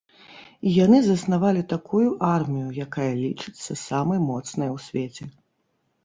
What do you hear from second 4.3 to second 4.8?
моцнай у